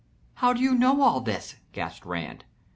"How 0.33 0.51
do 0.51 0.61
you 0.63 0.73
know 0.73 1.03
all 1.03 1.21
this?" 1.21 1.57
gasped 1.73 2.07
Rand. 2.07 2.43